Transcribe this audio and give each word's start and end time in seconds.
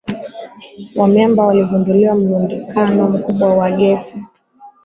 wa 0.95 1.07
miamba 1.07 1.45
waligundua 1.45 2.15
mlundikano 2.15 3.09
mkubwa 3.11 3.53
wa 3.57 3.71
gesi 3.71 4.25